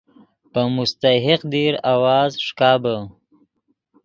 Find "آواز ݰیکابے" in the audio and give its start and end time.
1.93-2.95